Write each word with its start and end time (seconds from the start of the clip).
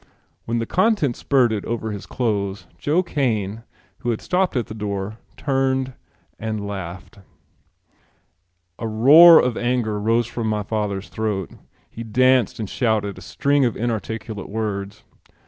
When 0.45 0.57
the 0.57 0.65
contents 0.65 1.19
spurted 1.19 1.63
over 1.65 1.91
his 1.91 2.07
clothes, 2.07 2.65
Joe 2.79 3.03
Kane, 3.03 3.61
who 3.99 4.09
had 4.09 4.19
stopped 4.19 4.55
at 4.55 4.65
the 4.65 4.73
door, 4.73 5.19
turned 5.37 5.93
and 6.39 6.65
laughed. 6.65 7.19
A 8.79 8.87
roar 8.87 9.39
of 9.39 9.55
anger 9.55 9.99
rose 9.99 10.25
from 10.25 10.47
my 10.47 10.63
father's 10.63 11.07
throat. 11.09 11.51
He 11.87 12.03
danced 12.03 12.57
and 12.59 12.67
shouted 12.67 13.19
a 13.19 13.21
string 13.21 13.63
of 13.63 13.77
inarticulate 13.77 14.49
words. 14.49 15.03